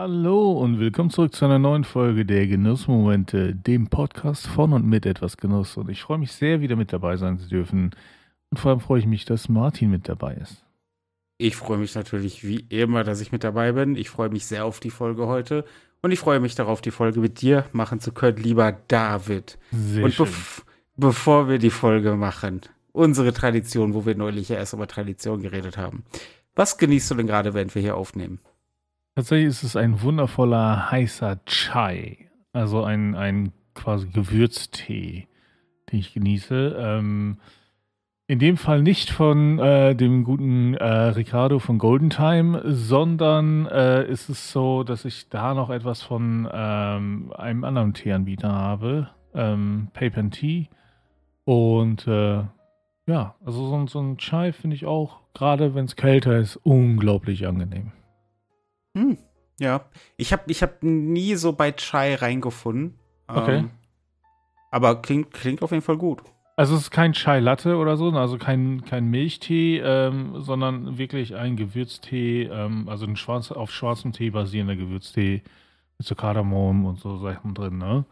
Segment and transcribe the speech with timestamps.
[0.00, 5.04] Hallo und willkommen zurück zu einer neuen Folge der Genussmomente, dem Podcast von und mit
[5.04, 5.76] etwas Genuss.
[5.76, 7.90] Und ich freue mich sehr, wieder mit dabei sein zu dürfen.
[8.48, 10.62] Und vor allem freue ich mich, dass Martin mit dabei ist.
[11.38, 13.96] Ich freue mich natürlich wie immer, dass ich mit dabei bin.
[13.96, 15.64] Ich freue mich sehr auf die Folge heute.
[16.00, 19.58] Und ich freue mich darauf, die Folge mit dir machen zu können, lieber David.
[19.72, 20.26] Sehr und schön.
[20.26, 20.62] bev
[20.96, 22.60] bevor wir die Folge machen,
[22.92, 26.04] unsere Tradition, wo wir neulich ja erst über Tradition geredet haben.
[26.54, 28.38] Was genießt du denn gerade, während wir hier aufnehmen?
[29.18, 35.26] Tatsächlich ist es ein wundervoller heißer Chai, also ein, ein quasi Gewürztee,
[35.90, 36.76] den ich genieße.
[36.78, 37.38] Ähm,
[38.28, 44.08] in dem Fall nicht von äh, dem guten äh, Ricardo von Golden Time, sondern äh,
[44.08, 49.88] ist es so, dass ich da noch etwas von ähm, einem anderen Teeanbieter habe, ähm,
[49.94, 50.68] Paper Tea.
[51.44, 52.44] Und äh,
[53.08, 57.48] ja, also so, so ein Chai finde ich auch, gerade wenn es kälter ist, unglaublich
[57.48, 57.90] angenehm.
[58.98, 59.18] Hm,
[59.60, 59.84] ja.
[60.16, 62.98] Ich habe ich hab nie so bei Chai reingefunden.
[63.28, 63.58] Okay.
[63.58, 63.70] Ähm,
[64.70, 66.22] aber klingt, klingt auf jeden Fall gut.
[66.56, 71.36] Also es ist kein Chai Latte oder so, also kein, kein Milchtee, ähm, sondern wirklich
[71.36, 75.42] ein Gewürztee, ähm, also ein schwarz, auf schwarzem Tee basierender Gewürztee
[75.98, 78.04] mit so Kardamom und so Sachen drin, ne?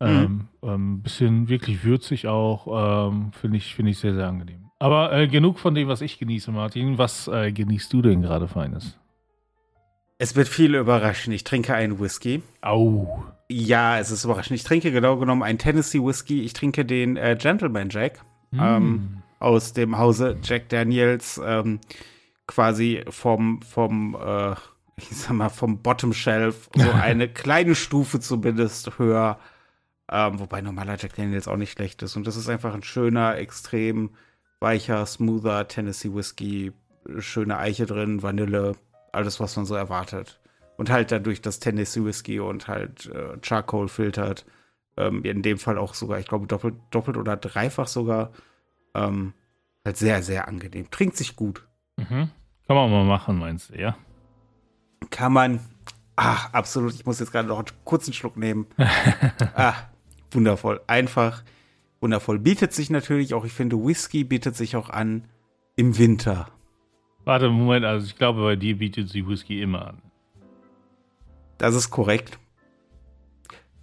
[0.00, 4.70] Ähm, ähm, bisschen wirklich würzig auch, ähm, finde ich, finde ich sehr, sehr angenehm.
[4.78, 6.98] Aber äh, genug von dem, was ich genieße, Martin.
[6.98, 8.98] Was äh, genießt du denn gerade Feines?
[10.22, 11.32] Es wird viele überraschen.
[11.32, 12.44] Ich trinke einen Whisky.
[12.60, 13.24] Au.
[13.48, 14.54] Ja, es ist überraschend.
[14.54, 16.42] Ich trinke genau genommen einen Tennessee Whisky.
[16.42, 19.22] Ich trinke den äh, Gentleman Jack Ähm, Mm.
[19.40, 21.80] aus dem Hause Jack Daniels, ähm,
[22.46, 24.52] quasi vom, vom, äh,
[24.96, 29.40] ich sag mal, vom Bottom Shelf, so eine kleine Stufe zumindest höher.
[30.08, 32.14] Ähm, wobei normaler Jack Daniels auch nicht schlecht ist.
[32.14, 34.10] Und das ist einfach ein schöner, extrem
[34.60, 36.70] weicher, smoother Tennessee Whisky.
[37.18, 38.76] Schöne Eiche drin, Vanille,
[39.12, 40.40] alles, was man so erwartet.
[40.76, 44.44] Und halt dadurch das Tennessee Whisky und halt äh, Charcoal filtert.
[44.96, 48.32] Ähm, in dem Fall auch sogar, ich glaube, doppelt, doppelt oder dreifach sogar.
[48.94, 49.34] Ähm,
[49.84, 50.90] halt sehr, sehr angenehm.
[50.90, 51.66] Trinkt sich gut.
[51.96, 52.30] Mhm.
[52.66, 53.96] Kann man mal machen, meinst du, ja?
[55.10, 55.60] Kann man.
[56.16, 56.94] Ach, absolut.
[56.94, 58.66] Ich muss jetzt gerade noch einen kurzen Schluck nehmen.
[59.54, 59.74] ah,
[60.30, 60.80] wundervoll.
[60.86, 61.42] Einfach
[62.00, 62.38] wundervoll.
[62.38, 65.24] Bietet sich natürlich auch, ich finde, Whisky bietet sich auch an
[65.76, 66.48] im Winter.
[67.24, 70.02] Warte, Moment, also ich glaube, bei dir bietet sie Whisky immer an.
[71.58, 72.38] Das ist korrekt.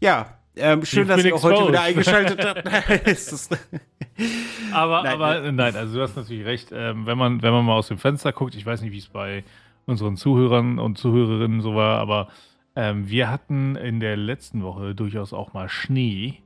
[0.01, 2.65] Ja, ähm, schön, dass ihr auch heute wieder eingeschaltet habt.
[4.73, 6.71] Aber, Nein, aber nein, also du hast natürlich recht.
[6.73, 9.07] Ähm, wenn, man, wenn man mal aus dem Fenster guckt, ich weiß nicht, wie es
[9.07, 9.45] bei
[9.85, 12.27] unseren Zuhörern und Zuhörerinnen so war, aber
[12.75, 16.43] ähm, wir hatten in der letzten Woche durchaus auch mal Schnee.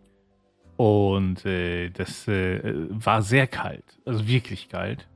[0.77, 5.07] Und äh, das äh, war sehr kalt, also wirklich kalt.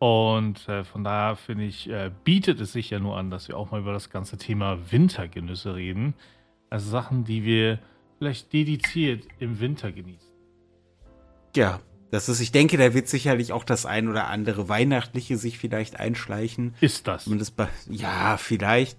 [0.00, 3.56] Und äh, von daher finde ich, äh, bietet es sich ja nur an, dass wir
[3.58, 6.14] auch mal über das ganze Thema Wintergenüsse reden.
[6.70, 7.78] Also Sachen, die wir
[8.18, 10.28] vielleicht dediziert im Winter genießen.
[11.54, 11.80] ja,
[12.10, 16.00] das ist, ich denke, da wird sicherlich auch das ein oder andere Weihnachtliche sich vielleicht
[16.00, 16.74] einschleichen.
[16.80, 17.28] Ist das?
[17.56, 18.98] Bei, ja, vielleicht.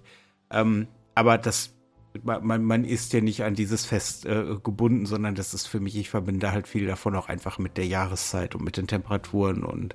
[0.50, 1.74] Ähm, aber das,
[2.22, 5.78] man, man- man ist ja nicht an dieses Fest äh, gebunden, sondern das ist für
[5.78, 9.62] mich, ich verbinde halt viel davon auch einfach mit der Jahreszeit und mit den Temperaturen
[9.62, 9.94] und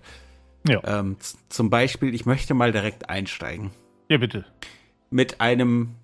[0.68, 0.82] Ja.
[1.00, 1.18] ähm,
[1.50, 3.72] zum Beispiel, ich möchte mal direkt einsteigen
[4.10, 4.46] Ja, bitte.
[5.10, 5.96] mit einem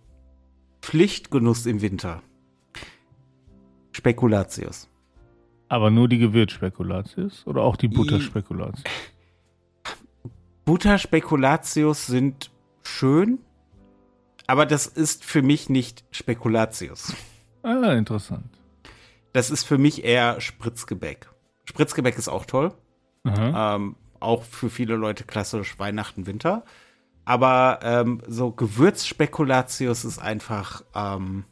[0.81, 2.22] Pflichtgenuss im Winter.
[3.91, 4.90] Spekulatius.
[5.69, 8.84] Aber nur die Gewürzspekulatius oder auch die Butterspekulatius?
[10.66, 12.51] Butterspekulatius sind
[12.84, 13.40] schön,
[14.47, 17.13] aber das ist für mich nicht Spekulatius.
[17.63, 18.50] Ah, interessant.
[19.34, 21.30] Das ist für mich eher Spritzgebäck.
[21.66, 22.74] Spritzgebäck ist auch toll.
[23.25, 26.63] Ähm, auch für viele Leute klassisch Weihnachten, Winter.
[27.25, 31.45] Aber ähm, so Gewürzspekulatius ist einfach, ähm,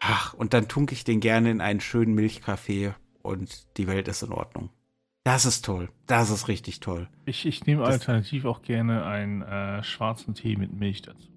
[0.00, 4.22] ach, und dann tunke ich den gerne in einen schönen Milchkaffee und die Welt ist
[4.22, 4.70] in Ordnung.
[5.24, 5.88] Das ist toll.
[6.06, 7.08] Das ist richtig toll.
[7.26, 11.28] Ich, ich nehme das- alternativ auch gerne einen äh, schwarzen Tee mit Milch dazu.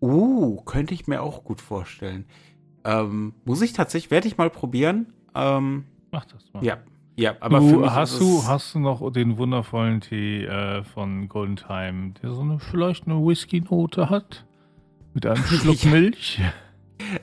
[0.00, 2.24] Uh, könnte ich mir auch gut vorstellen.
[2.84, 5.12] Ähm, muss ich tatsächlich, werde ich mal probieren.
[5.34, 6.64] Ähm, Mach das mal.
[6.64, 6.78] ja,
[7.20, 12.14] ja, aber du, hast, du, hast du noch den wundervollen Tee äh, von Golden Time,
[12.22, 14.44] der so eine vielleicht eine Whisky-Note hat?
[15.14, 15.84] Mit einem Schluck.
[15.84, 16.40] Milch?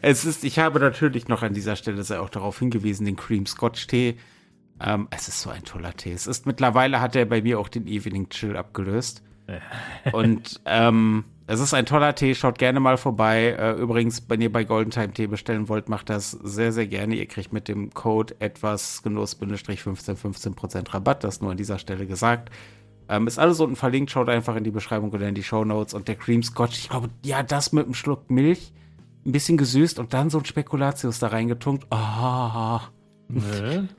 [0.01, 3.45] Es ist, ich habe natürlich noch an dieser Stelle sehr auch darauf hingewiesen, den Cream
[3.45, 4.17] Scotch Tee.
[4.79, 6.11] Ähm, es ist so ein toller Tee.
[6.11, 9.23] Es ist mittlerweile hat er bei mir auch den Evening Chill abgelöst.
[10.11, 12.35] Und ähm, es ist ein toller Tee.
[12.35, 13.55] Schaut gerne mal vorbei.
[13.57, 17.15] Äh, übrigens, wenn ihr bei Golden Time Tee bestellen wollt, macht das sehr, sehr gerne.
[17.15, 21.23] Ihr kriegt mit dem Code etwas Genuss 15 15% Rabatt.
[21.23, 22.51] Das nur an dieser Stelle gesagt.
[23.07, 25.93] Ähm, ist alles unten verlinkt, schaut einfach in die Beschreibung oder in die Show Notes.
[25.93, 28.73] Und der Cream Scotch, ich glaube, ja, das mit einem Schluck Milch,
[29.25, 31.87] ein bisschen gesüßt und dann so ein Spekulatius da reingetunkt.
[31.91, 32.81] Ah.
[33.29, 33.83] Nee.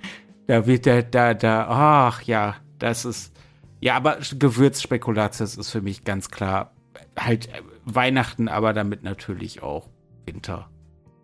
[0.47, 3.37] Da wird der, da, da, ach ja, das ist,
[3.81, 6.73] ja, aber Gewürzspekulatius ist für mich ganz klar
[7.19, 7.49] halt
[7.85, 9.89] Weihnachten, aber damit natürlich auch
[10.27, 10.71] Winter.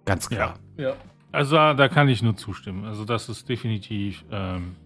[0.05, 0.59] Ganz klar.
[0.77, 0.95] Ja, ja.
[1.33, 2.85] Also da kann ich nur zustimmen.
[2.85, 4.77] Also das ist definitiv, ähm,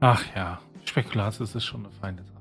[0.00, 2.38] ach ja, Spekulatius ist schon eine feine Sache.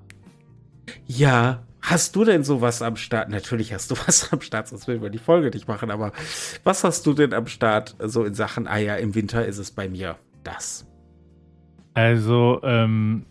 [1.05, 3.29] Ja, hast du denn sowas am Start?
[3.29, 6.13] Natürlich hast du was am Start, sonst will wir die Folge nicht machen, aber
[6.63, 9.71] was hast du denn am Start so in Sachen, ah ja, im Winter ist es
[9.71, 10.87] bei mir das?
[11.93, 13.25] Also, ähm,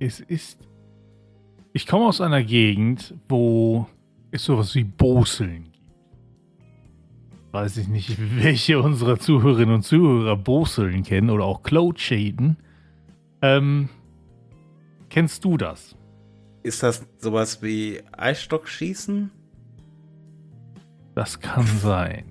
[0.00, 0.58] es ist,
[1.72, 3.86] ich komme aus einer Gegend, wo
[4.30, 5.72] es sowas wie Boseln gibt.
[7.52, 12.56] Weiß ich nicht, welche unserer Zuhörerinnen und Zuhörer Boseln kennen oder auch Cloud-Shaden.
[13.42, 13.88] Ähm,
[15.10, 15.96] kennst du das?
[16.62, 19.30] Ist das sowas wie Eisstockschießen?
[21.14, 22.24] Das kann sein.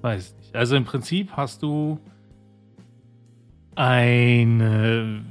[0.00, 0.56] Weiß nicht.
[0.56, 2.00] Also im Prinzip hast du
[3.76, 5.24] eine,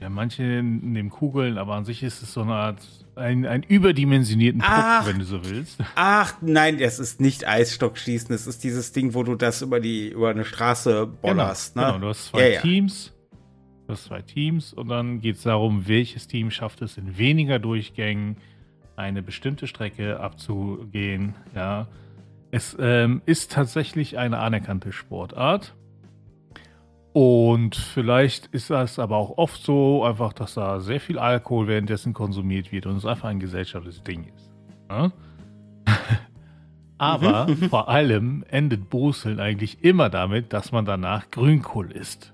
[0.00, 2.80] ja, manche nehmen Kugeln, aber an sich ist es so eine Art,
[3.16, 5.78] ein, ein überdimensionierten Puck, wenn du so willst.
[5.94, 8.30] Ach, nein, das ist nicht Eisstockschießen.
[8.30, 11.92] Das ist dieses Ding, wo du das über die, über eine Straße bollerst, genau, ne?
[11.92, 13.12] Genau, du hast zwei ja, Teams.
[13.86, 17.58] Du hast zwei Teams und dann geht es darum, welches Team schafft es in weniger
[17.58, 18.38] Durchgängen
[18.96, 21.34] eine bestimmte Strecke abzugehen.
[21.54, 21.88] Ja,
[22.50, 25.74] es ähm, ist tatsächlich eine anerkannte Sportart.
[27.12, 32.12] Und vielleicht ist das aber auch oft so, einfach, dass da sehr viel Alkohol währenddessen
[32.12, 34.50] konsumiert wird und es einfach ein gesellschaftliches Ding ist.
[34.88, 35.12] Ja?
[36.98, 42.32] aber vor allem endet Boseln eigentlich immer damit, dass man danach Grünkohl isst.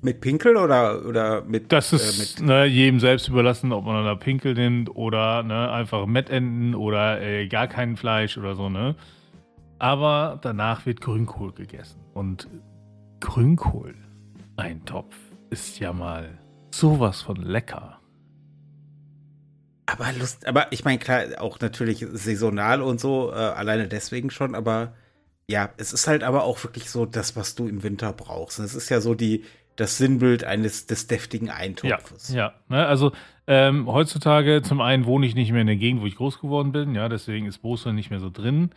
[0.00, 1.72] Mit Pinkel oder, oder mit.
[1.72, 6.06] Das ist äh, ne, jedem selbst überlassen, ob man da Pinkel nimmt oder ne, einfach
[6.06, 8.94] Mettenden oder äh, gar kein Fleisch oder so, ne?
[9.78, 12.00] Aber danach wird Grünkohl gegessen.
[12.14, 12.48] Und
[13.20, 13.94] Grünkohl,
[14.56, 15.14] ein Topf,
[15.50, 16.38] ist ja mal
[16.70, 18.00] sowas von lecker.
[19.86, 24.54] Aber Lust, aber ich meine, klar, auch natürlich saisonal und so, äh, alleine deswegen schon,
[24.54, 24.94] aber
[25.48, 28.58] ja, es ist halt aber auch wirklich so das, was du im Winter brauchst.
[28.58, 29.44] Es ist ja so die,
[29.76, 32.30] das Sinnbild eines des deftigen Eintopfes.
[32.30, 32.54] Ja, ja.
[32.68, 33.12] Ne, also
[33.46, 36.72] ähm, heutzutage zum einen wohne ich nicht mehr in der Gegend, wo ich groß geworden
[36.72, 38.70] bin, ja, deswegen ist Boseln nicht mehr so drin.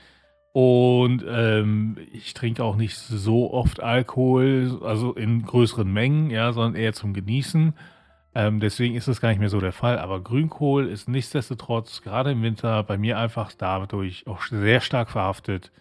[0.51, 6.75] Und ähm, ich trinke auch nicht so oft Alkohol, also in größeren Mengen, ja, sondern
[6.75, 7.73] eher zum Genießen.
[8.35, 9.99] Ähm, deswegen ist das gar nicht mehr so der Fall.
[9.99, 15.71] Aber Grünkohl ist nichtsdestotrotz gerade im Winter bei mir einfach dadurch auch sehr stark verhaftet.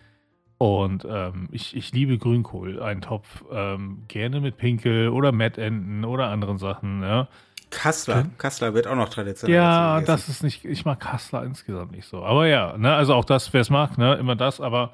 [0.59, 6.29] Und ähm, ich, ich liebe Grünkohl, einen Topf, ähm, gerne mit Pinkel oder Mettenten oder
[6.29, 7.03] anderen Sachen.
[7.03, 7.29] Ja.
[7.71, 8.27] Kassler.
[8.39, 9.57] Kassler wird auch noch traditionell.
[9.57, 12.25] Ja, das ist nicht, ich mag Kassler insgesamt nicht so.
[12.25, 14.61] Aber ja, ne, also auch das, wer es mag, ne, immer das.
[14.61, 14.93] Aber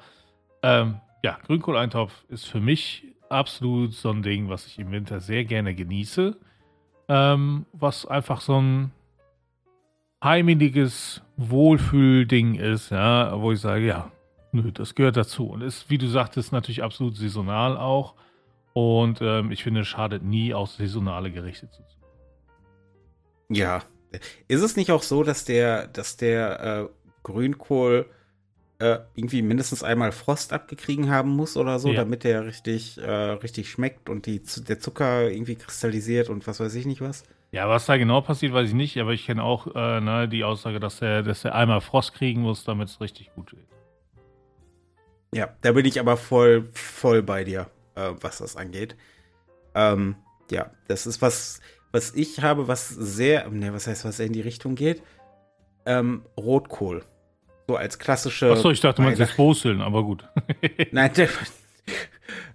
[0.63, 5.45] ähm, ja, Grünkohleintopf ist für mich absolut so ein Ding, was ich im Winter sehr
[5.45, 6.37] gerne genieße.
[7.07, 8.91] Ähm, was einfach so ein
[10.23, 14.11] heimeliges Wohlfühlding ist, ja, wo ich sage, ja,
[14.51, 15.47] nö, das gehört dazu.
[15.47, 18.15] Und ist, wie du sagtest, natürlich absolut saisonal auch.
[18.73, 21.83] Und ähm, ich finde, es schadet nie, auch saisonale Gerichte zu
[23.49, 23.83] ja.
[24.47, 26.89] Ist es nicht auch so, dass der, dass der äh,
[27.23, 28.05] Grünkohl
[28.79, 31.95] äh, irgendwie mindestens einmal Frost abgekriegen haben muss oder so, ja.
[31.95, 36.75] damit der richtig, äh, richtig schmeckt und die, der Zucker irgendwie kristallisiert und was weiß
[36.75, 37.23] ich nicht was?
[37.51, 40.43] Ja, was da genau passiert, weiß ich nicht, aber ich kenne auch äh, ne, die
[40.43, 43.65] Aussage, dass der, dass der einmal Frost kriegen muss, damit es richtig gut wird.
[45.33, 48.97] Ja, da bin ich aber voll, voll bei dir, äh, was das angeht.
[49.73, 50.15] Ähm,
[50.51, 51.61] ja, das ist was,
[51.95, 55.01] was ich habe, was sehr, ne, was heißt, was in die Richtung geht,
[55.85, 57.05] ähm, Rotkohl.
[57.67, 58.51] So als klassische.
[58.51, 60.27] Achso, ich dachte, meinst jetzt Boseln, aber gut.
[60.91, 61.29] Nein, der,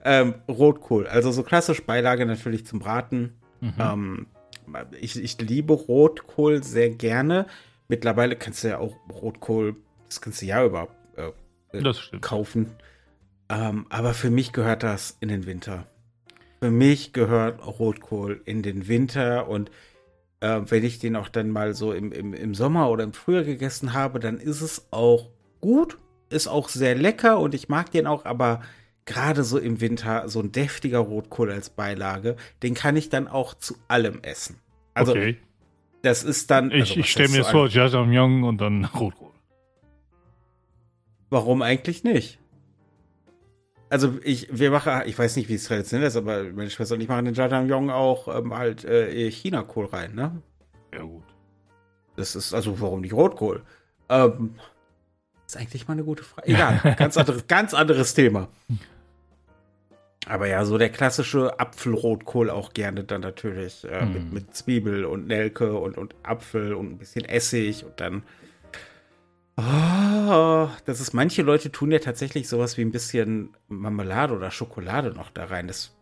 [0.05, 1.07] ähm, Rotkohl.
[1.07, 3.33] Also so klassisch Beilage natürlich zum Braten.
[3.61, 3.75] Mhm.
[3.79, 4.27] Ähm,
[5.01, 7.47] ich, ich liebe Rotkohl sehr gerne.
[7.89, 9.75] Mittlerweile kannst du ja auch Rotkohl
[10.07, 11.83] das ganze Jahr über äh,
[12.21, 12.75] kaufen.
[13.49, 15.87] Ähm, aber für mich gehört das in den Winter.
[16.61, 19.71] Für mich gehört Rotkohl in den Winter und
[20.41, 23.45] äh, wenn ich den auch dann mal so im, im, im Sommer oder im Frühjahr
[23.45, 25.99] gegessen habe, dann ist es auch gut,
[26.29, 28.61] ist auch sehr lecker und ich mag den auch, aber
[29.07, 33.55] gerade so im Winter so ein deftiger Rotkohl als Beilage, den kann ich dann auch
[33.55, 34.57] zu allem essen.
[34.95, 35.39] Also okay.
[36.03, 36.71] das ist dann.
[36.71, 39.31] Ich, also, ich stelle mir das vor, Jajangmyeon und dann Rotkohl.
[41.31, 42.39] Warum eigentlich nicht?
[43.91, 47.01] Also ich, wir machen, ich weiß nicht, wie es traditionell ist, aber meine Schwester und
[47.01, 50.41] ich machen in Jajangmyeon auch ähm, halt äh, Chinakohl rein, ne?
[50.95, 51.25] Ja, gut.
[52.17, 53.63] Das ist, also warum nicht Rotkohl?
[54.09, 54.55] Ähm,
[55.47, 56.49] ist eigentlich mal eine gute Frage.
[56.49, 58.49] Egal, ganz, anderes, ganz anderes Thema.
[60.27, 64.13] Aber ja, so der klassische Apfelrotkohl auch gerne dann natürlich äh, Mm.
[64.13, 68.23] mit, mit Zwiebel und Nelke und, und Apfel und ein bisschen Essig und dann.
[69.63, 75.11] Oh, das ist, manche Leute tun ja tatsächlich sowas wie ein bisschen Marmelade oder Schokolade
[75.11, 75.67] noch da rein.
[75.69, 75.97] Das,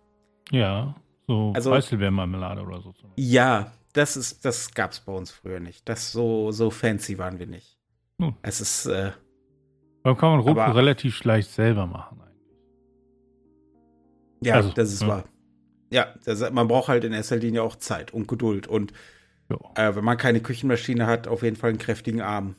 [0.50, 0.94] Ja,
[1.26, 2.94] so Also- Preiselbeermarmelade oder so.
[3.16, 5.88] ja, das ist, das gab's bei uns früher nicht.
[5.88, 7.78] Das so, so fancy waren wir nicht.
[8.18, 8.34] Nun.
[8.42, 9.12] Es ist, äh,
[10.04, 12.20] Aber kann man Aber- relativ leicht selber machen.
[12.20, 12.52] eigentlich.
[14.42, 15.08] Ja, Also, das ist ja.
[15.08, 15.24] wahr.
[15.90, 18.66] Ja, das, man braucht halt in erster Linie auch Zeit und Geduld.
[18.66, 18.92] Und
[19.74, 22.54] äh, wenn man keine Küchenmaschine hat, auf jeden Fall einen kräftigen Arm.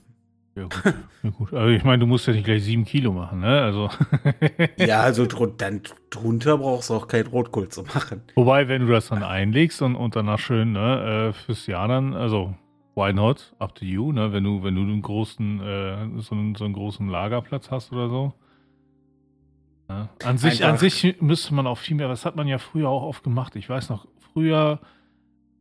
[0.59, 0.93] Ja, gut.
[1.23, 1.53] ja, gut.
[1.53, 3.61] Also ich meine, du musst ja nicht gleich sieben Kilo machen, ne?
[3.61, 3.89] Also.
[4.77, 8.21] Ja, also drun dann drunter brauchst du auch kein Rotkohl zu machen.
[8.35, 12.13] Wobei, wenn du das dann einlegst und, und danach schön, ne, äh, fürs Jahr dann,
[12.13, 12.53] also
[12.95, 13.53] why not?
[13.59, 14.31] Up to you, ne?
[14.31, 18.09] Wenn du, wenn du einen großen, äh, so, einen, so einen großen Lagerplatz hast oder
[18.09, 18.33] so.
[19.89, 20.09] Ja.
[20.23, 23.03] An sich, an sich müsste man auch viel mehr, das hat man ja früher auch
[23.03, 23.55] oft gemacht.
[23.55, 24.79] Ich weiß noch, früher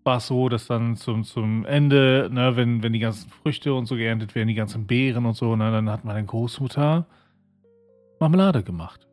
[0.08, 3.84] war es so, dass dann zum, zum Ende, ne, wenn, wenn die ganzen Früchte und
[3.84, 7.06] so geerntet werden, die ganzen Beeren und so, ne, dann hat meine Großmutter
[8.18, 9.06] Marmelade gemacht.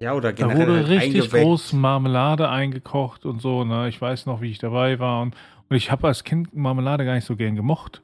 [0.00, 1.44] Ja, oder Da generell wurde halt richtig eingeweckt.
[1.44, 3.64] groß Marmelade eingekocht und so.
[3.64, 3.88] Ne?
[3.88, 5.20] Ich weiß noch, wie ich dabei war.
[5.20, 5.36] Und,
[5.68, 8.00] und ich habe als Kind Marmelade gar nicht so gern gemocht.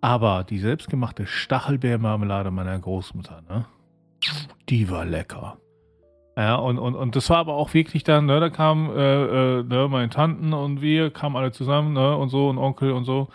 [0.00, 3.66] Aber die selbstgemachte Stachelbeermarmelade meiner Großmutter, ne?
[4.68, 5.56] die war lecker.
[6.36, 9.62] Ja, und, und, und das war aber auch wirklich dann, ne, da kamen äh, äh,
[9.62, 13.28] ne, meine Tanten und wir kamen alle zusammen, ne, und so, und Onkel und so.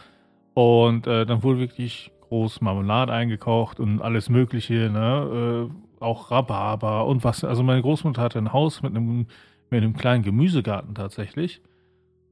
[0.54, 7.06] Und äh, dann wurde wirklich groß Marmelade eingekocht und alles Mögliche, ne, äh, auch Rhabarber
[7.06, 7.46] und was.
[7.46, 9.28] Also meine Großmutter hatte ein Haus mit einem,
[9.70, 11.62] mit einem kleinen Gemüsegarten tatsächlich.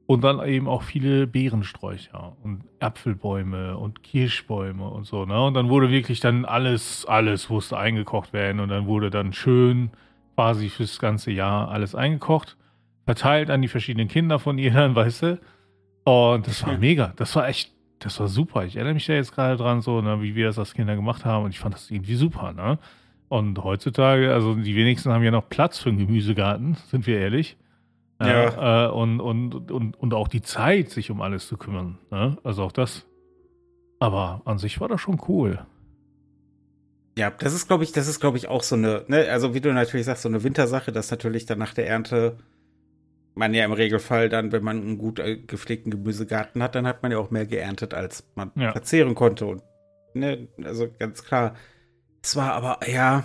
[0.05, 5.41] Und dann eben auch viele Beerensträucher und Apfelbäume und Kirschbäume und so, ne?
[5.43, 9.91] Und dann wurde wirklich dann alles, alles musste eingekocht werden und dann wurde dann schön
[10.37, 12.57] quasi fürs ganze Jahr alles eingekocht,
[13.05, 15.39] verteilt an die verschiedenen Kinder von ihr weißt du?
[16.03, 16.79] Und das war Ja.
[16.79, 17.13] mega.
[17.15, 18.63] Das war echt, das war super.
[18.63, 21.25] Ich erinnere mich da jetzt gerade dran, so, ne, wie wir das als Kinder gemacht
[21.25, 22.77] haben und ich fand das irgendwie super, ne?
[23.29, 27.57] Und heutzutage, also die wenigsten haben ja noch Platz für einen Gemüsegarten, sind wir ehrlich.
[28.21, 28.85] Ja.
[28.85, 31.97] Äh, und, und, und, und auch die Zeit, sich um alles zu kümmern.
[32.11, 32.37] Ne?
[32.43, 33.05] Also auch das.
[33.99, 35.59] Aber an sich war das schon cool.
[37.17, 39.61] Ja, das ist, glaube ich, das ist, glaube ich, auch so eine, ne, also wie
[39.61, 42.37] du natürlich sagst, so eine Wintersache, dass natürlich dann nach der Ernte
[43.33, 47.01] man ja im Regelfall dann, wenn man einen gut äh, gepflegten Gemüsegarten hat, dann hat
[47.01, 48.71] man ja auch mehr geerntet, als man Ja.
[48.71, 49.47] verzehren konnte.
[49.47, 49.63] Und,
[50.13, 51.55] ne, also ganz klar.
[52.23, 53.23] Es war aber, ja,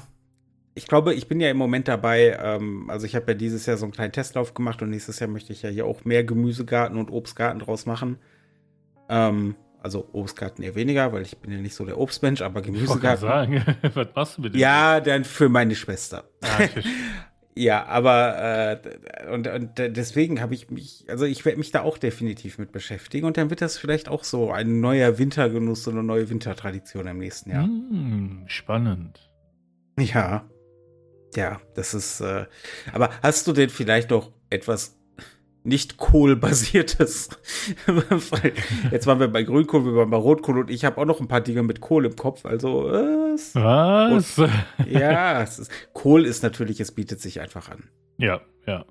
[0.74, 3.76] ich glaube, ich bin ja im Moment dabei, ähm, also ich habe ja dieses Jahr
[3.76, 6.96] so einen kleinen Testlauf gemacht und nächstes Jahr möchte ich ja hier auch mehr Gemüsegarten
[6.96, 8.18] und Obstgarten draus machen.
[9.10, 12.66] Ähm, also Obstgarten eher weniger, weil ich bin ja nicht so der Obstmensch, aber Ich
[12.66, 13.20] Gemüsegarten.
[13.28, 14.60] sagen, was machst du mit dem?
[14.60, 16.24] Ja, dann für meine Schwester.
[16.42, 16.86] Ah, ich.
[17.54, 21.98] Ja, aber äh, und, und deswegen habe ich mich, also ich werde mich da auch
[21.98, 26.02] definitiv mit beschäftigen und dann wird das vielleicht auch so ein neuer Wintergenuss, so eine
[26.02, 27.64] neue Wintertradition im nächsten Jahr.
[27.64, 29.30] Hm, spannend.
[29.98, 30.48] Ja,
[31.36, 32.22] ja, das ist.
[32.22, 32.46] Äh,
[32.92, 34.96] aber hast du denn vielleicht noch etwas
[35.64, 37.30] nicht Kohlbasiertes?
[38.90, 41.28] Jetzt waren wir bei Grünkohl, wir waren bei Rotkohl und ich habe auch noch ein
[41.28, 42.44] paar Dinge mit Kohl im Kopf.
[42.44, 44.40] Also äh, Was?
[44.88, 47.84] ja, es ist, Kohl ist natürlich, es bietet sich einfach an.
[48.18, 48.84] Ja, ja.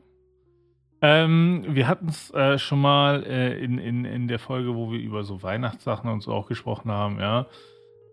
[1.04, 5.00] Ähm, wir hatten es äh, schon mal äh, in, in, in der Folge, wo wir
[5.00, 7.48] über so Weihnachtssachen und so auch gesprochen haben, ja.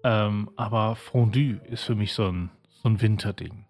[0.04, 2.50] Ähm, aber Fondue ist für mich so ein,
[2.82, 3.66] so ein Winterding.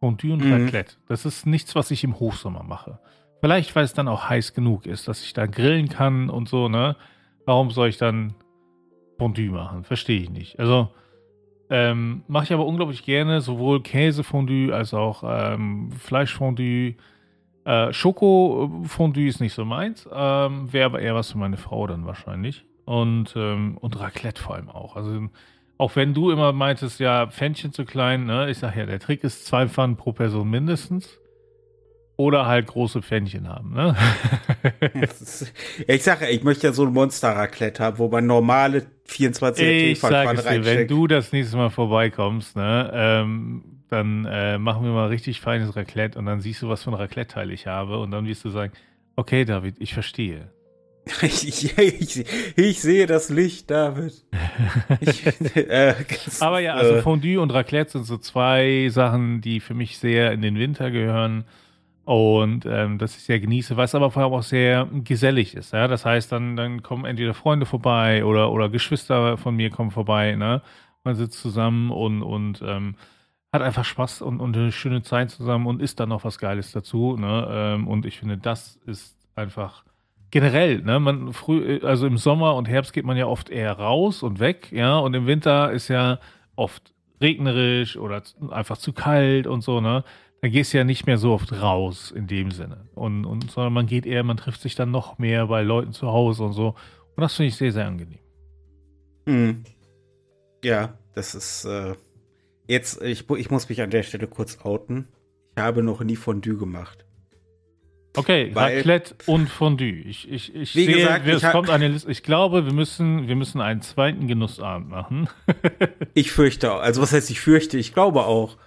[0.00, 0.52] Fondue und Mhm.
[0.52, 0.94] Raclette.
[1.08, 2.98] Das ist nichts, was ich im Hochsommer mache.
[3.44, 6.70] Vielleicht, weil es dann auch heiß genug ist, dass ich da grillen kann und so,
[6.70, 6.96] ne?
[7.44, 8.32] Warum soll ich dann
[9.18, 9.84] Fondue machen?
[9.84, 10.58] Verstehe ich nicht.
[10.58, 10.88] Also,
[11.68, 16.94] ähm, mache ich aber unglaublich gerne, sowohl Käsefondue als auch ähm, Fleischfondue.
[17.66, 22.06] Äh, Schokofondue ist nicht so meins, ähm, wäre aber eher was für meine Frau dann
[22.06, 22.64] wahrscheinlich.
[22.86, 24.96] Und, ähm, und Raclette vor allem auch.
[24.96, 25.28] Also,
[25.76, 28.48] auch wenn du immer meintest, ja, Pfännchen zu klein, ne?
[28.48, 31.20] Ich sag ja, der Trick ist zwei Pfannen pro Person mindestens.
[32.16, 33.96] Oder halt große Pfännchen haben, ne?
[35.88, 40.38] Ich sage ich möchte ja so ein Monster-Raclette haben, wo man normale 24 Ich Teefallpfannen
[40.38, 45.08] es dir, wenn du das nächste Mal vorbeikommst, ne, ähm, dann äh, machen wir mal
[45.08, 48.26] richtig feines Raclette und dann siehst du, was für ein Raclette-Teil ich habe und dann
[48.26, 48.72] wirst du sagen,
[49.16, 50.50] okay, David, ich verstehe.
[51.20, 52.24] Ich, ich,
[52.56, 54.24] ich, sehe das Licht, David.
[55.00, 55.94] Ich, äh,
[56.40, 60.32] Aber ja, also äh, Fondue und Raclette sind so zwei Sachen, die für mich sehr
[60.32, 61.44] in den Winter gehören
[62.04, 65.72] und ähm, das ich sehr genieße, was aber vor allem auch sehr gesellig ist.
[65.72, 65.88] Ja?
[65.88, 70.34] Das heißt, dann, dann kommen entweder Freunde vorbei oder, oder Geschwister von mir kommen vorbei.
[70.36, 70.60] Ne?
[71.02, 72.96] Man sitzt zusammen und, und ähm,
[73.52, 76.72] hat einfach Spaß und, und eine schöne Zeit zusammen und isst dann noch was Geiles
[76.72, 77.16] dazu.
[77.16, 77.48] Ne?
[77.50, 79.84] Ähm, und ich finde, das ist einfach
[80.34, 84.24] generell, ne, man früh, also im Sommer und Herbst geht man ja oft eher raus
[84.24, 86.18] und weg, ja, und im Winter ist ja
[86.56, 88.20] oft regnerisch oder
[88.50, 90.02] einfach zu kalt und so, ne.
[90.44, 92.86] Da gehst du ja nicht mehr so oft raus in dem Sinne.
[92.94, 96.08] Und, und sondern man geht eher, man trifft sich dann noch mehr bei Leuten zu
[96.08, 96.74] Hause und so.
[97.16, 98.18] Und das finde ich sehr, sehr angenehm.
[99.24, 99.64] Mhm.
[100.62, 101.94] Ja, das ist äh,
[102.68, 105.08] jetzt, ich, ich muss mich an der Stelle kurz outen.
[105.56, 107.06] Ich habe noch nie Fondue gemacht.
[108.14, 109.86] Okay, Weil, Raclette und Fondue.
[109.86, 112.10] Ich, ich, ich sehe, gesagt, es kommt eine Liste.
[112.10, 115.26] Ich glaube, wir müssen, wir müssen einen zweiten Genussabend machen.
[116.12, 116.80] ich fürchte auch.
[116.80, 117.78] Also was heißt ich fürchte?
[117.78, 118.58] Ich glaube auch.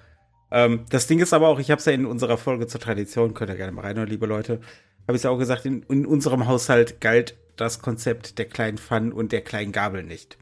[0.51, 3.33] Ähm, das Ding ist aber auch, ich habe es ja in unserer Folge zur Tradition,
[3.33, 4.61] könnt ihr gerne mal reinhören, liebe Leute,
[5.07, 8.77] habe ich es ja auch gesagt, in, in, unserem Haushalt galt das Konzept der kleinen
[8.77, 10.37] Pfannen und der kleinen Gabel nicht.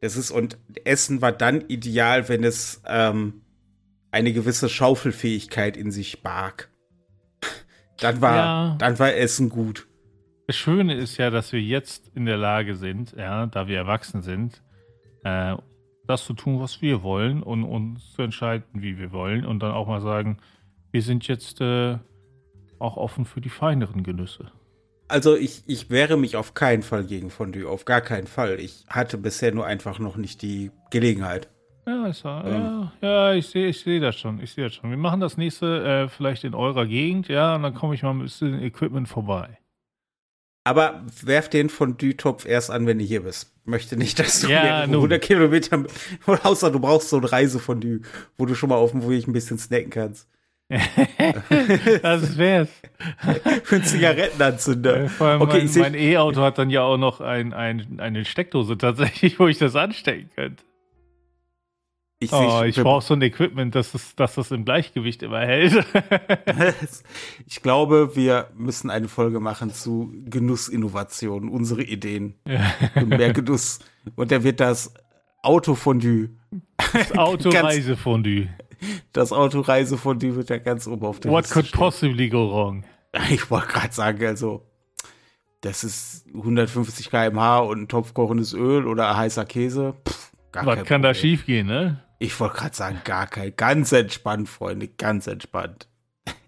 [0.00, 3.42] Das ist, und Essen war dann ideal, wenn es ähm,
[4.10, 6.68] eine gewisse Schaufelfähigkeit in sich barg
[8.02, 8.76] dann war, ja.
[8.78, 9.86] dann war Essen gut.
[10.46, 14.22] Das Schöne ist ja, dass wir jetzt in der Lage sind, ja, da wir erwachsen
[14.22, 14.62] sind,
[15.24, 15.54] äh,
[16.06, 19.72] das zu tun, was wir wollen und uns zu entscheiden, wie wir wollen und dann
[19.72, 20.38] auch mal sagen,
[20.90, 21.98] wir sind jetzt äh,
[22.78, 24.50] auch offen für die feineren Genüsse.
[25.08, 28.58] Also ich, ich wehre mich auf keinen Fall gegen Fondue, auf gar keinen Fall.
[28.58, 31.48] Ich hatte bisher nur einfach noch nicht die Gelegenheit.
[31.86, 32.90] Ja, ist, ja, ähm.
[33.00, 34.40] ja, ich sehe ich seh das schon.
[34.40, 34.90] Ich sehe das schon.
[34.90, 38.10] Wir machen das nächste äh, vielleicht in eurer Gegend, ja, und dann komme ich mal
[38.10, 39.58] ein bisschen Equipment vorbei.
[40.64, 43.52] Aber werf den von Dütopf erst an, wenn du hier bist.
[43.64, 45.84] Möchte nicht, dass du ja, 100 Kilometer,
[46.26, 48.00] außer du brauchst so eine Reise von Dü,
[48.38, 50.28] wo du schon mal auf dem Weg ein bisschen snacken kannst.
[52.02, 52.70] das wär's.
[53.64, 55.08] Für einen Zigarettenanzünder.
[55.08, 59.38] Vor allem okay, mein E-Auto hat dann ja auch noch ein, ein, eine Steckdose tatsächlich,
[59.38, 60.64] wo ich das anstecken könnte.
[62.22, 65.84] Ich, oh, ich brauche so ein Equipment, dass es, dass das im Gleichgewicht immer hält.
[67.46, 72.34] ich glaube, wir müssen eine Folge machen zu Genussinnovationen, unsere Ideen.
[72.94, 73.80] Und mehr Genuss.
[74.14, 74.94] Und da wird das
[75.42, 76.30] Autofondue.
[76.76, 78.48] Das Autoreisefondue.
[79.12, 81.78] Das Autoreisefondue wird ja ganz oben auf der What Liste could stehen.
[81.78, 82.84] possibly go wrong?
[83.30, 84.66] Ich wollte gerade sagen, also,
[85.60, 89.94] das ist 150 km/h und ein Topf kochendes Öl oder heißer Käse.
[90.08, 92.02] Pff, Was kann da schief gehen, ne?
[92.22, 93.56] Ich wollte gerade sagen, gar kein.
[93.56, 95.88] Ganz entspannt, Freunde, ganz entspannt.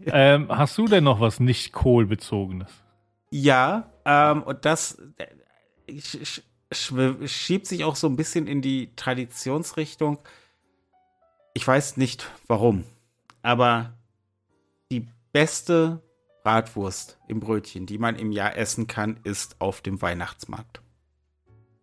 [0.07, 2.71] Ähm, hast du denn noch was nicht Kohlbezogenes?
[3.31, 5.03] Ja, ähm, und das
[5.89, 5.99] äh,
[6.71, 10.21] schiebt sich auch so ein bisschen in die Traditionsrichtung.
[11.55, 12.85] Ich weiß nicht warum,
[13.43, 13.95] aber
[14.93, 16.03] die beste
[16.45, 20.83] Bratwurst im Brötchen, die man im Jahr essen kann, ist auf dem Weihnachtsmarkt.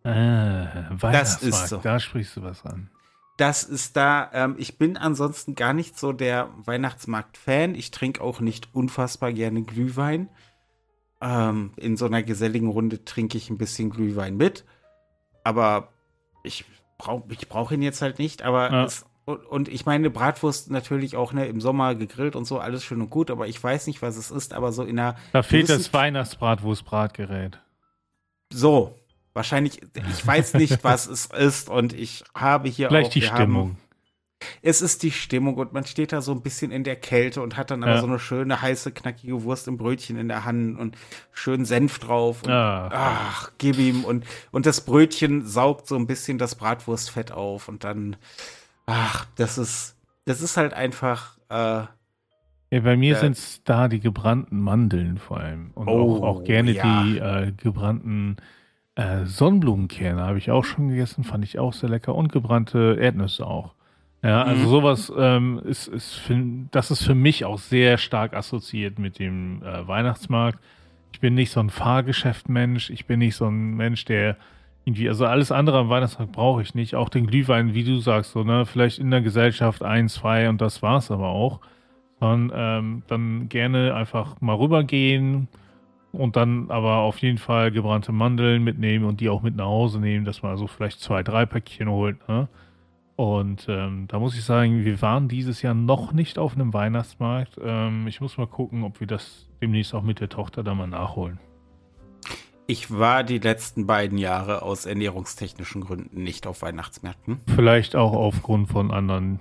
[0.06, 1.77] Ah, Weihnachtsmarkt, das ist so.
[1.80, 2.89] da sprichst du was an
[3.38, 7.76] das ist da, ähm, ich bin ansonsten gar nicht so der Weihnachtsmarkt-Fan.
[7.76, 10.30] Ich trinke auch nicht unfassbar gerne Glühwein.
[11.22, 14.65] Ähm, in so einer geselligen Runde trinke ich ein bisschen Glühwein mit.
[15.44, 15.89] Aber
[16.44, 16.65] ich
[16.98, 18.44] brauche ich brauch ihn jetzt halt nicht.
[18.44, 18.84] Aber ja.
[18.86, 22.84] es, und, und, ich meine, Bratwurst natürlich auch ne, im Sommer gegrillt und so, alles
[22.84, 23.32] schön und gut.
[23.32, 24.54] Aber ich weiß nicht, was es ist.
[24.54, 25.15] Aber so in einer.
[25.32, 27.60] Da fehlt das Weihnachtsbratwurst-Bratgerät.
[28.52, 28.96] So,
[29.34, 33.70] Wahrscheinlich, ich weiß nicht, was es ist und ich habe hier Vielleicht auch, die Stimmung.
[33.70, 33.78] Haben,
[34.62, 37.58] es ist die Stimmung und man steht da so ein bisschen in der Kälte und
[37.58, 38.02] hat dann aber ja.
[38.02, 40.98] so eine schöne, heiße, knackige Wurst im Brötchen in der Hand und
[41.32, 42.44] schön Senf drauf.
[42.44, 42.89] Und, ah.
[42.91, 44.04] Ach, gib ihm.
[44.04, 48.15] Und, und das Brötchen saugt so ein bisschen das Bratwurstfett auf und dann,
[48.86, 51.84] ach, das ist, das ist halt einfach, äh,
[52.74, 55.72] ja, bei mir äh, sind es da die gebrannten Mandeln vor allem.
[55.76, 57.04] Und oh, auch, auch gerne ja.
[57.04, 58.38] die äh, gebrannten
[59.01, 62.15] äh, Sonnenblumenkerne habe ich auch schon gegessen, fand ich auch sehr lecker.
[62.15, 63.73] Und gebrannte Erdnüsse auch.
[64.23, 64.69] Ja, also mhm.
[64.69, 69.63] sowas ähm, ist, ist für, das ist für mich auch sehr stark assoziiert mit dem
[69.63, 70.59] äh, Weihnachtsmarkt.
[71.11, 74.37] Ich bin nicht so ein Fahrgeschäftmensch, ich bin nicht so ein Mensch, der
[74.85, 76.95] irgendwie, also alles andere am Weihnachtsmarkt brauche ich nicht.
[76.95, 80.61] Auch den Glühwein, wie du sagst, so, ne, vielleicht in der Gesellschaft ein, zwei und
[80.61, 81.59] das war's aber auch.
[82.19, 85.47] Sondern ähm, dann gerne einfach mal rübergehen,
[86.12, 90.00] und dann aber auf jeden Fall gebrannte Mandeln mitnehmen und die auch mit nach Hause
[90.00, 92.28] nehmen, dass man also vielleicht zwei, drei Päckchen holt.
[92.28, 92.47] Ne?
[93.15, 97.60] Und ähm, da muss ich sagen, wir waren dieses Jahr noch nicht auf einem Weihnachtsmarkt.
[97.63, 100.88] Ähm, ich muss mal gucken, ob wir das demnächst auch mit der Tochter da mal
[100.88, 101.39] nachholen.
[102.67, 107.39] Ich war die letzten beiden Jahre aus ernährungstechnischen Gründen nicht auf Weihnachtsmärkten.
[107.54, 109.39] Vielleicht auch aufgrund von anderen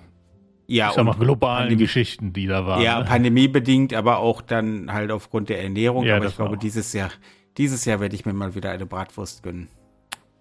[0.70, 2.80] ja, ich sag mal, globalen Pandemie, Geschichten, die da waren.
[2.82, 3.04] Ja, ne?
[3.04, 6.04] pandemiebedingt, aber auch dann halt aufgrund der Ernährung.
[6.04, 6.60] Ja, aber ich glaube, auch.
[6.60, 7.10] dieses Jahr,
[7.56, 9.68] dieses Jahr werde ich mir mal wieder eine Bratwurst gönnen.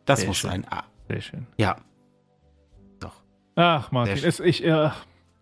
[0.05, 0.51] Das Sehr muss schön.
[0.51, 0.65] sein.
[0.69, 1.47] Ah, Sehr schön.
[1.57, 1.77] ja.
[2.99, 3.23] Doch.
[3.55, 4.89] Ach, Martin, es, ich, äh,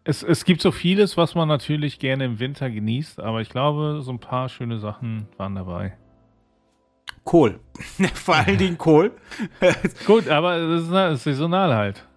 [0.06, 4.00] es, es gibt so vieles, was man natürlich gerne im Winter genießt, aber ich glaube,
[4.02, 5.98] so ein paar schöne Sachen waren dabei.
[7.26, 7.60] Kohl.
[8.14, 9.12] Vor allen Dingen Kohl.
[10.06, 10.84] Gut, aber das
[11.18, 12.08] ist saisonal halt.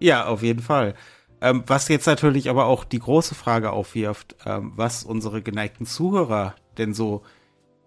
[0.00, 0.94] Ja, auf jeden Fall.
[1.44, 6.54] Ähm, was jetzt natürlich aber auch die große Frage aufwirft, ähm, was unsere geneigten Zuhörer
[6.78, 7.22] denn so,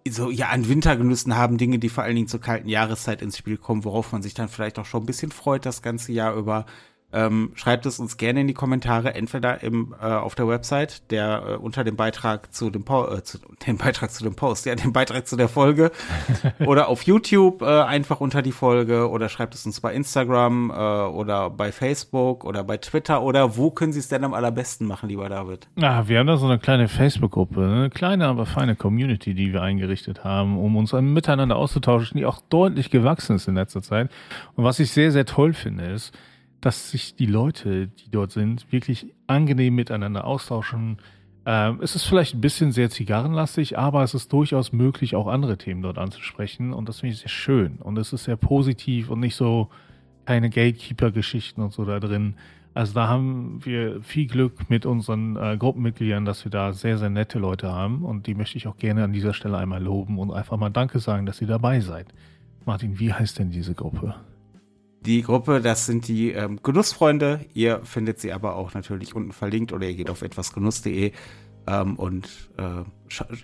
[0.07, 3.57] so ja an Wintergenüssen haben, Dinge, die vor allen Dingen zur kalten Jahreszeit ins Spiel
[3.57, 6.67] kommen, worauf man sich dann vielleicht auch schon ein bisschen freut das ganze Jahr über.
[7.13, 11.43] Ähm, schreibt es uns gerne in die Kommentare, entweder im, äh, auf der Website, der
[11.47, 14.75] äh, unter dem Beitrag zu dem po äh, zu, den Beitrag zu dem Post, ja,
[14.75, 15.91] den Beitrag zu der Folge,
[16.65, 20.73] oder auf YouTube äh, einfach unter die Folge oder schreibt es uns bei Instagram äh,
[20.73, 25.07] oder bei Facebook oder bei Twitter oder wo können Sie es denn am allerbesten machen,
[25.07, 25.69] lieber David?
[25.81, 29.61] Ah, wir haben da so eine kleine Facebook-Gruppe, eine kleine, aber feine Community, die wir
[29.61, 34.11] eingerichtet haben, um uns miteinander auszutauschen, die auch deutlich gewachsen ist in letzter Zeit.
[34.55, 36.13] Und was ich sehr, sehr toll finde, ist,
[36.61, 40.97] dass sich die Leute, die dort sind, wirklich angenehm miteinander austauschen.
[41.45, 45.57] Ähm, es ist vielleicht ein bisschen sehr zigarrenlastig, aber es ist durchaus möglich, auch andere
[45.57, 46.73] Themen dort anzusprechen.
[46.73, 47.77] Und das finde ich sehr schön.
[47.77, 49.69] Und es ist sehr positiv und nicht so
[50.25, 52.35] keine Gatekeeper-Geschichten und so da drin.
[52.73, 57.09] Also da haben wir viel Glück mit unseren äh, Gruppenmitgliedern, dass wir da sehr, sehr
[57.09, 58.03] nette Leute haben.
[58.03, 60.99] Und die möchte ich auch gerne an dieser Stelle einmal loben und einfach mal Danke
[60.99, 62.13] sagen, dass ihr dabei seid.
[62.65, 64.15] Martin, wie heißt denn diese Gruppe?
[65.07, 67.39] Die Gruppe, das sind die ähm, Genussfreunde.
[67.53, 71.13] Ihr findet sie aber auch natürlich unten verlinkt oder ihr geht auf etwasgenuss.de
[71.67, 72.83] ähm, und äh,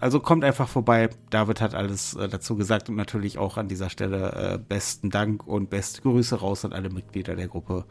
[0.02, 1.10] also kommt einfach vorbei.
[1.30, 5.48] David hat alles äh, dazu gesagt und natürlich auch an dieser Stelle äh, besten Dank
[5.48, 7.86] und beste Grüße raus an alle Mitglieder der Gruppe.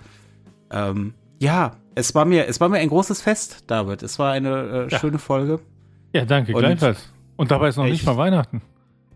[0.70, 4.02] Ähm, ja, es war mir, es war mir ein großes Fest, David.
[4.02, 4.98] Es war eine äh, Ja.
[4.98, 5.60] schöne Folge.
[6.14, 7.10] Ja, danke, Und- gleichfalls.
[7.36, 8.60] Und dabei ist noch Ich- nicht mal Weihnachten.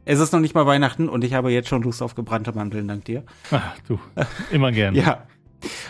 [0.07, 2.87] Es ist noch nicht mal Weihnachten und ich habe jetzt schon Lust auf gebrannte Mandeln,
[2.87, 3.25] dank dir.
[3.51, 3.99] Ach, du,
[4.51, 4.95] immer gern.
[4.95, 5.25] Ja.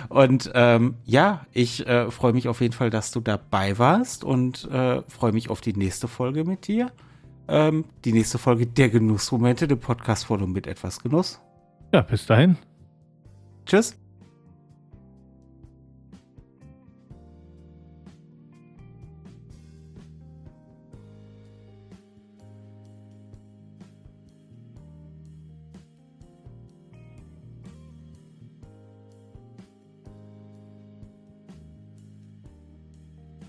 [0.08, 4.64] Und ähm, ja, ich äh, freue mich auf jeden Fall, dass du dabei warst und
[4.70, 6.92] äh, freue mich auf die nächste Folge mit dir.
[7.46, 11.40] Ähm, die nächste Folge der Genussmomente, dem Podcast von und mit etwas Genuss.
[11.92, 12.56] ja bis dahin.
[13.66, 13.98] Tschüss.